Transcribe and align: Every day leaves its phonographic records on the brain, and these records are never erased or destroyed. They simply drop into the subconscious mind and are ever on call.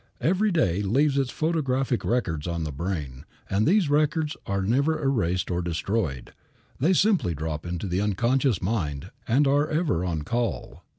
Every 0.19 0.49
day 0.51 0.81
leaves 0.81 1.19
its 1.19 1.29
phonographic 1.29 2.03
records 2.03 2.47
on 2.47 2.63
the 2.63 2.71
brain, 2.71 3.23
and 3.47 3.67
these 3.67 3.87
records 3.87 4.35
are 4.47 4.63
never 4.63 4.99
erased 4.99 5.51
or 5.51 5.61
destroyed. 5.61 6.33
They 6.79 6.93
simply 6.93 7.35
drop 7.35 7.67
into 7.67 7.85
the 7.87 7.99
subconscious 7.99 8.63
mind 8.63 9.11
and 9.27 9.45
are 9.45 9.67
ever 9.67 10.03
on 10.03 10.23
call. 10.23 10.81